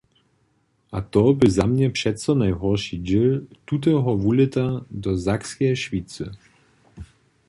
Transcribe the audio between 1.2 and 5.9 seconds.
bě za mnje přeco najhórši dźěl tuteho wulěta do Sakskeje